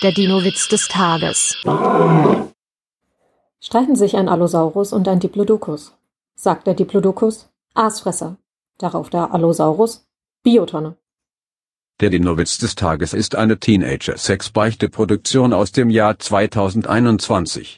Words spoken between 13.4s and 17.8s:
Teenager-Sex-Beichte-Produktion aus dem Jahr 2021.